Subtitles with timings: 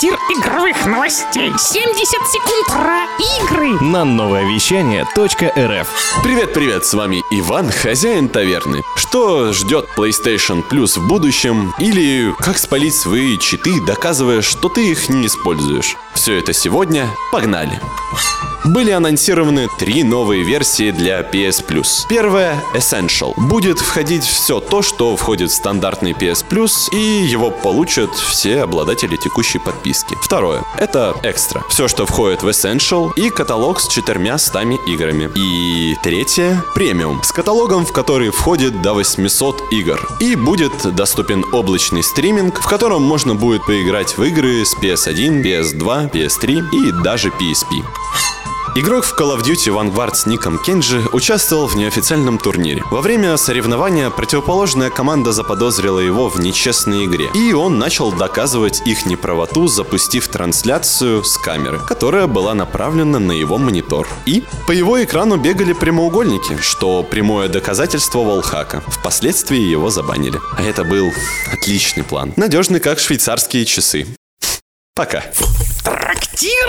[0.00, 1.52] Трактир игровых новостей.
[1.58, 3.04] 70 секунд про
[3.42, 3.84] игры.
[3.84, 5.88] на новое вещание .рф.
[6.22, 8.82] Привет-привет, с вами Иван, хозяин таверны.
[8.96, 11.74] Что ждет PlayStation Plus в будущем?
[11.78, 15.96] Или как спалить свои читы, доказывая, что ты их не используешь?
[16.14, 17.06] Все это сегодня.
[17.30, 17.78] Погнали!
[18.64, 22.06] Были анонсированы три новые версии для PS Plus.
[22.08, 23.32] Первая— Essential.
[23.36, 29.16] Будет входить все то, что входит в стандартный PS Plus, и его получат все обладатели
[29.16, 29.89] текущей подписки.
[30.22, 31.62] Второе— это Extra.
[31.68, 35.30] Все, что входит в Essential, и каталог с четырьмя стами играми.
[35.34, 40.00] И третье— Премиум, с каталогом, в который входит до 800 игр.
[40.20, 46.12] И будет доступен облачный стриминг, в котором можно будет поиграть в игры с PS1, PS2,
[46.12, 47.84] PS3 и даже PSP.
[48.76, 52.84] Игрок в Call of Duty Vanguard с ником Кенджи участвовал в неофициальном турнире.
[52.92, 59.06] Во время соревнования противоположная команда заподозрила его в нечестной игре, и он начал доказывать их
[59.06, 64.06] неправоту, запустив трансляцию с камеры, которая была направлена на его монитор.
[64.24, 68.84] И по его экрану бегали прямоугольники, что прямое доказательство волхака.
[68.86, 70.38] Впоследствии его забанили.
[70.56, 71.10] А это был
[71.52, 72.32] отличный план.
[72.36, 74.06] Надежный, как швейцарские часы.
[74.94, 75.24] Пока.
[75.82, 76.68] Трактир